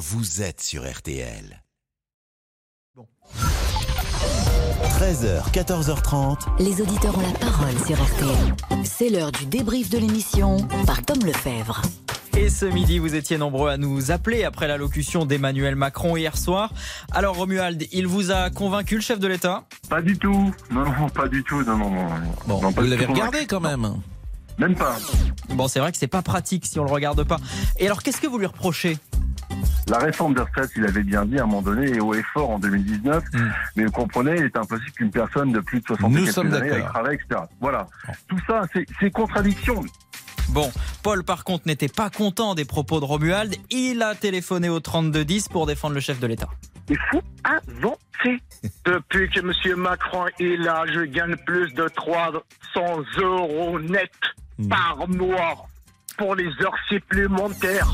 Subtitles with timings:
[0.00, 1.62] vous êtes sur RTL.
[4.98, 6.38] 13h, 14h30.
[6.58, 8.56] Les auditeurs ont la parole sur RTL.
[8.84, 11.82] C'est l'heure du débrief de l'émission par Tom Lefebvre.
[12.34, 16.72] Et ce midi, vous étiez nombreux à nous appeler après l'allocution d'Emmanuel Macron hier soir.
[17.12, 19.66] Alors Romuald, il vous a convaincu le chef de l'État?
[19.90, 20.54] Pas du tout.
[20.70, 21.62] Non, non, pas du tout.
[21.62, 22.08] Non, non, non.
[22.46, 24.00] Bon, Non, vous l'avez regardé quand même.
[24.56, 24.96] Même pas.
[25.50, 27.38] Bon, c'est vrai que c'est pas pratique si on le regarde pas.
[27.78, 28.96] Et alors, qu'est-ce que vous lui reprochez?
[29.90, 32.22] La réforme des retraites, il avait bien dit à un moment donné, et haut et
[32.32, 33.24] fort en 2019.
[33.32, 33.38] Mm.
[33.76, 36.50] Mais vous comprenez, il est impossible qu'une personne de plus de 60 Nous et sommes
[36.50, 37.40] quelques années aille travailler, etc.
[37.60, 37.86] Voilà.
[38.28, 39.82] Tout ça, c'est- c'est contradiction.
[40.50, 40.70] Bon,
[41.02, 43.54] Paul par contre n'était pas content des propos de Romuald.
[43.70, 46.48] Il a téléphoné au 3210 pour défendre le chef de l'État.
[46.88, 48.40] Il faut avancer.
[48.84, 49.76] Depuis que M.
[49.76, 52.40] Macron est là, je gagne plus de 300
[53.18, 54.10] euros net
[54.68, 55.66] par mois
[56.18, 57.88] pour les heures supplémentaires.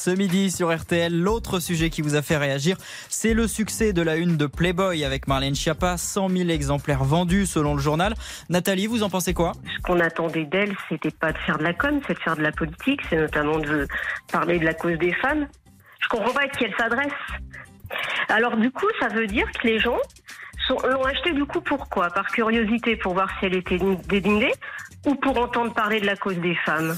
[0.00, 2.76] Ce midi sur RTL, l'autre sujet qui vous a fait réagir,
[3.08, 7.46] c'est le succès de la une de Playboy avec Marlène Schiappa, 100 000 exemplaires vendus
[7.46, 8.14] selon le journal.
[8.48, 9.54] Nathalie, vous en pensez quoi?
[9.76, 12.42] Ce qu'on attendait d'elle, c'était pas de faire de la com, c'est de faire de
[12.42, 13.88] la politique, c'est notamment de
[14.30, 15.48] parler de la cause des femmes.
[16.00, 17.12] Je comprends pas à qui elle s'adresse.
[18.28, 19.98] Alors du coup, ça veut dire que les gens
[20.70, 24.52] l'ont acheté du coup pourquoi Par curiosité, pour voir si elle était dédignée
[25.06, 26.96] ou pour entendre parler de la cause des femmes?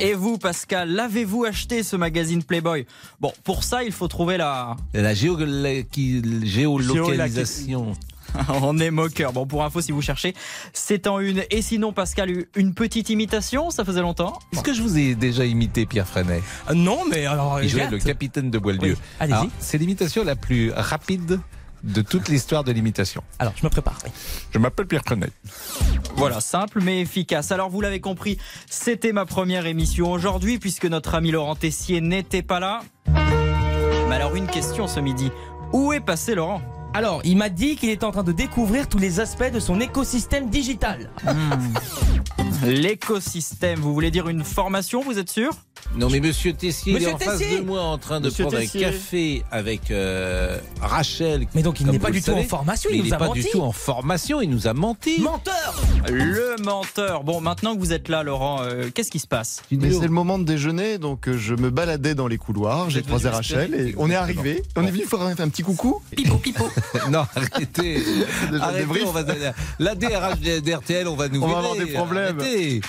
[0.00, 2.86] Et vous, Pascal, l'avez-vous acheté ce magazine Playboy?
[3.20, 4.76] Bon, pour ça, il faut trouver la.
[4.94, 5.36] La géo-
[5.90, 7.92] qui- géolocalisation.
[8.62, 9.32] On est moqueur.
[9.32, 10.34] Bon, pour info, si vous cherchez,
[10.72, 11.42] c'est en une.
[11.50, 14.38] Et sinon, Pascal, une petite imitation, ça faisait longtemps?
[14.52, 16.40] Est-ce que je vous ai déjà imité, Pierre Freinet?
[16.70, 17.60] Euh, Non, mais alors.
[17.62, 18.92] Il jouait j'ai le capitaine de Boieldieu.
[18.92, 19.34] Oui, allez-y.
[19.34, 21.40] Alors, C'est l'imitation la plus rapide
[21.82, 23.22] de toute l'histoire de l'imitation.
[23.38, 23.98] Alors, je me prépare.
[24.52, 25.30] Je m'appelle Pierre Freinet.
[26.16, 27.50] Voilà, simple mais efficace.
[27.52, 32.42] Alors vous l'avez compris, c'était ma première émission aujourd'hui puisque notre ami Laurent Tessier n'était
[32.42, 32.80] pas là.
[33.08, 35.30] Mais alors une question ce midi.
[35.72, 36.60] Où est passé Laurent?
[36.92, 39.80] Alors, il m'a dit qu'il était en train de découvrir tous les aspects de son
[39.80, 41.08] écosystème digital.
[42.66, 45.52] L'écosystème, vous voulez dire une formation, vous êtes sûr?
[45.94, 48.58] Non mais Monsieur Tessier, il est en face de moi en train de Monsieur prendre
[48.58, 48.84] Tessier.
[48.86, 51.46] un café avec euh, Rachel.
[51.54, 53.28] Mais donc, il n'est pas du tout en formation, Mais il il nous n'est pas
[53.30, 55.20] du tout en formation, il nous a menti.
[55.20, 55.74] Menteur
[56.08, 57.24] Le menteur.
[57.24, 60.08] Bon, maintenant que vous êtes là Laurent, euh, qu'est-ce qui se passe Mais c'est le
[60.08, 63.94] moment de déjeuner, donc euh, je me baladais dans les couloirs, j'ai croisé Rachel et
[63.98, 64.62] on est arrivé.
[64.76, 66.02] On est venu faire un, un petit coucou.
[66.16, 66.68] Pipo, pipo.
[67.10, 68.02] Non, arrêtez.
[68.60, 69.04] Arrêtez, débrief.
[69.06, 69.22] on va,
[69.78, 72.38] la DRH d'RTL, on va nous On va avoir des problèmes.
[72.38, 72.80] Arrêtez.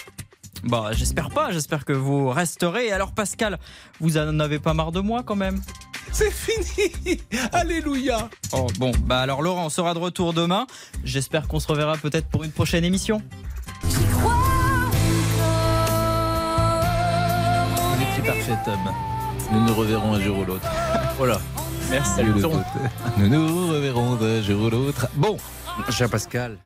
[0.64, 2.92] Bon, j'espère pas, j'espère que vous resterez.
[2.92, 3.58] Alors Pascal,
[4.00, 5.60] vous en avez pas marre de moi quand même?
[6.12, 7.22] C'est fini.
[7.54, 8.30] Alléluia.
[8.54, 10.68] Oh bon, bah alors Laurent, on sera de retour demain.
[11.04, 13.22] J'espère qu'on se reverra peut-être pour une prochaine émission.
[13.84, 13.98] Vous
[18.02, 18.80] étiez parfait, Tom.
[19.52, 20.68] Nous nous reverrons un jour ou l'autre.
[21.18, 21.40] Voilà.
[21.92, 22.24] Merci.
[22.24, 25.08] Nous nous reverrons un jour ou l'autre.
[25.16, 25.38] Bon.
[25.90, 26.58] Cher Pascal.